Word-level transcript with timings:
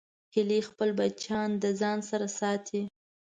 هیلۍ 0.35 0.59
خپل 0.69 0.89
بچیان 0.99 1.49
د 1.63 1.65
ځان 1.79 1.99
سره 2.09 2.27
ساتي 2.39 2.81